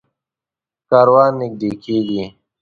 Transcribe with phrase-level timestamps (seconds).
[0.89, 2.23] کاروان نږدې کېږي.